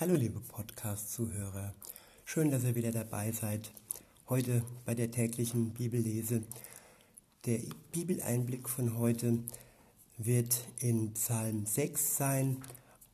[0.00, 1.74] Hallo liebe Podcast-Zuhörer,
[2.24, 3.70] schön, dass ihr wieder dabei seid.
[4.30, 6.42] Heute bei der täglichen Bibellese.
[7.44, 7.60] Der
[7.92, 9.40] Bibeleinblick von heute
[10.16, 12.62] wird in Psalm 6 sein.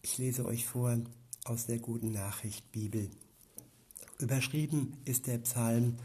[0.01, 0.97] Ich lese euch vor
[1.45, 3.11] aus der guten Nachricht Bibel.
[4.21, 5.99] Überschrieben ist der Psalm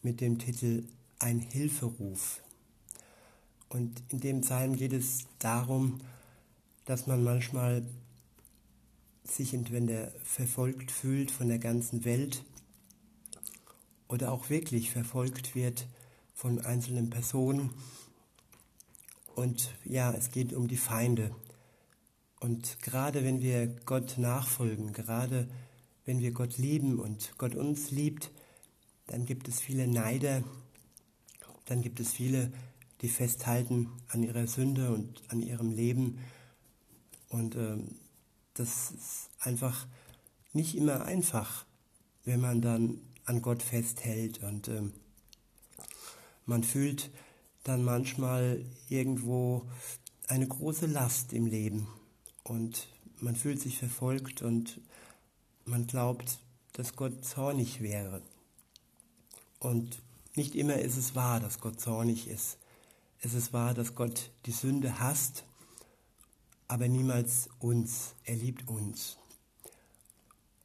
[0.00, 0.84] mit dem Titel
[1.18, 2.40] Ein Hilferuf.
[3.68, 6.00] Und in dem Psalm geht es darum,
[6.86, 7.82] dass man manchmal
[9.24, 12.44] sich entweder verfolgt fühlt von der ganzen Welt
[14.08, 15.86] oder auch wirklich verfolgt wird
[16.34, 17.70] von einzelnen Personen.
[19.34, 21.34] Und ja, es geht um die Feinde.
[22.40, 25.48] Und gerade wenn wir Gott nachfolgen, gerade
[26.04, 28.30] wenn wir Gott lieben und Gott uns liebt,
[29.06, 30.44] dann gibt es viele Neider,
[31.64, 32.52] dann gibt es viele,
[33.00, 36.18] die festhalten an ihrer Sünde und an ihrem Leben.
[37.30, 37.96] Und ähm,
[38.54, 39.86] das ist einfach
[40.52, 41.66] nicht immer einfach,
[42.24, 44.92] wenn man dann an Gott festhält und ähm,
[46.46, 47.10] man fühlt
[47.64, 49.66] dann manchmal irgendwo
[50.28, 51.88] eine große Last im Leben
[52.42, 52.88] und
[53.20, 54.80] man fühlt sich verfolgt und
[55.64, 56.38] man glaubt,
[56.74, 58.22] dass Gott zornig wäre.
[59.58, 60.02] Und
[60.34, 62.58] nicht immer ist es wahr, dass Gott zornig ist.
[63.20, 65.44] Es ist wahr, dass Gott die Sünde hasst
[66.68, 68.14] aber niemals uns.
[68.24, 69.18] Er liebt uns.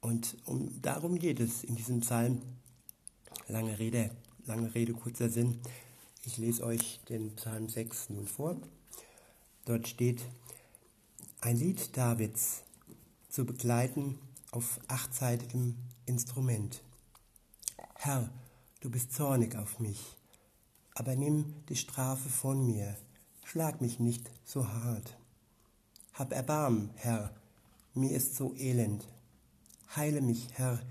[0.02, 2.42] Und um, darum geht es in diesem Psalm.
[3.48, 4.12] Lange Rede,
[4.46, 5.60] lange Rede, kurzer Sinn.
[6.24, 8.58] Ich lese euch den Psalm 6 nun vor.
[9.66, 10.22] Dort steht
[11.42, 12.64] ein Lied Davids
[13.30, 14.20] zu begleiten
[14.52, 16.82] auf achtseitigem Instrument.
[17.96, 18.30] Herr,
[18.82, 20.18] du bist zornig auf mich,
[20.96, 22.98] aber nimm die Strafe von mir,
[23.44, 25.18] schlag mich nicht so hart.
[26.20, 27.34] Hab Erbarm, Herr,
[27.94, 29.08] mir ist so elend.
[29.96, 30.82] Heile mich, Herr,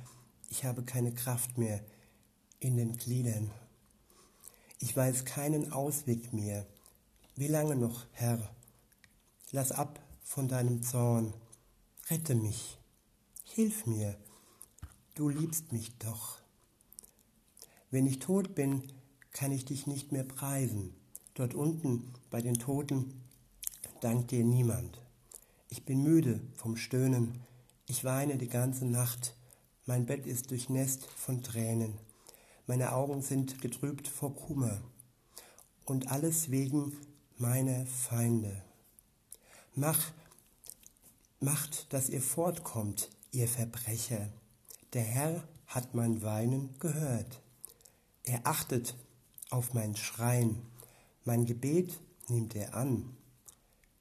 [0.49, 1.85] ich habe keine Kraft mehr
[2.61, 3.51] in den Gliedern.
[4.79, 6.65] Ich weiß keinen Ausweg mehr.
[7.37, 8.41] Wie lange noch, Herr?
[9.51, 11.35] Lass ab von deinem Zorn.
[12.09, 12.79] Rette mich.
[13.45, 14.17] Hilf mir.
[15.15, 16.39] Du liebst mich doch.
[17.91, 18.83] Wenn ich tot bin,
[19.33, 20.95] kann ich dich nicht mehr preisen.
[21.35, 23.21] Dort unten bei den Toten
[24.01, 25.03] dankt dir niemand.
[25.89, 27.41] Bin müde vom Stöhnen,
[27.87, 29.35] ich weine die ganze Nacht,
[29.87, 31.95] mein Bett ist durchnässt von Tränen,
[32.67, 34.83] meine Augen sind getrübt vor Kummer,
[35.87, 36.93] und alles wegen
[37.39, 38.63] meiner Feinde.
[39.75, 40.13] Mach,
[41.41, 44.29] macht, dass ihr fortkommt, ihr Verbrecher.
[44.93, 47.41] Der Herr hat mein Weinen gehört.
[48.25, 48.95] Er achtet
[49.49, 50.61] auf mein Schreien,
[51.25, 53.17] mein Gebet nimmt er an.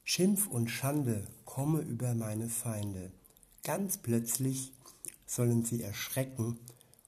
[0.03, 1.25] Schimpf und Schande
[1.57, 3.12] komme über meine Feinde.
[3.63, 4.73] Ganz plötzlich
[5.25, 6.59] sollen sie erschrecken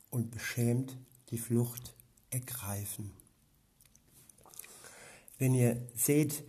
[0.10, 0.98] und beschämt
[1.30, 1.94] die Flucht
[2.32, 3.12] ergreifen.
[5.38, 6.44] Wenn ihr seht,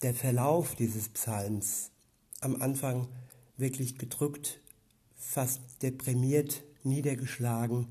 [0.00, 1.90] der Verlauf dieses Psalms
[2.40, 3.06] am Anfang
[3.58, 4.58] wirklich gedrückt,
[5.14, 7.86] fast deprimiert, niedergeschlagen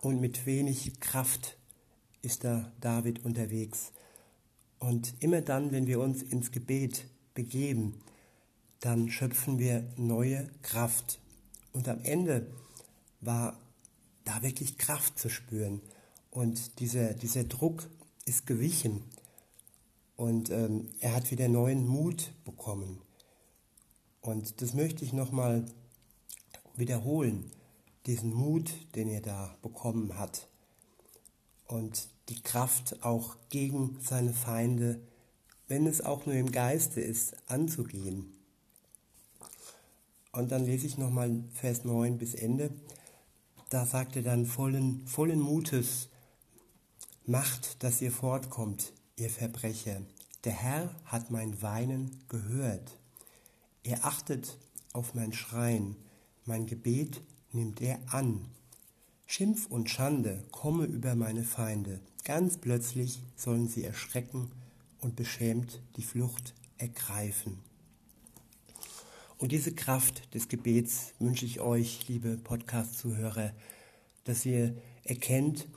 [0.00, 1.58] und mit wenig Kraft
[2.22, 3.92] ist da David unterwegs.
[4.78, 8.00] Und immer dann, wenn wir uns ins Gebet begeben,
[8.80, 11.18] dann schöpfen wir neue Kraft.
[11.72, 12.46] Und am Ende
[13.20, 13.58] war
[14.24, 15.80] da wirklich Kraft zu spüren.
[16.30, 17.88] Und dieser, dieser Druck
[18.24, 19.02] ist gewichen.
[20.16, 23.00] Und ähm, er hat wieder neuen Mut bekommen.
[24.20, 25.64] Und das möchte ich nochmal
[26.76, 27.50] wiederholen,
[28.06, 30.48] diesen Mut, den er da bekommen hat.
[31.66, 35.00] Und die Kraft auch gegen seine Feinde,
[35.68, 38.32] wenn es auch nur im Geiste ist, anzugehen.
[40.32, 42.70] Und dann lese ich nochmal Vers 9 bis Ende.
[43.70, 46.08] Da sagt er dann vollen, vollen Mutes,
[47.24, 50.02] macht, dass ihr fortkommt, ihr Verbrecher.
[50.44, 52.98] Der Herr hat mein Weinen gehört.
[53.82, 54.58] Er achtet
[54.92, 55.96] auf mein Schreien,
[56.44, 57.22] mein Gebet
[57.52, 58.44] nimmt er an.
[59.26, 62.00] Schimpf und Schande komme über meine Feinde.
[62.24, 64.50] Ganz plötzlich sollen sie erschrecken
[65.04, 67.58] und beschämt die Flucht ergreifen.
[69.38, 73.52] Und diese Kraft des Gebets wünsche ich euch, liebe Podcast-Zuhörer,
[74.24, 74.74] dass ihr
[75.04, 75.68] erkennt,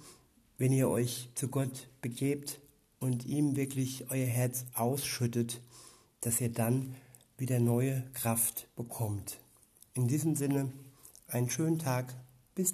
[0.58, 2.62] wenn ihr euch zu Gott begebt
[3.00, 5.62] und ihm wirklich euer Herz ausschüttet,
[6.22, 6.96] dass ihr dann
[7.38, 9.40] wieder neue Kraft bekommt.
[9.94, 10.72] In diesem Sinne,
[11.28, 12.16] einen schönen Tag.
[12.56, 12.74] Bis.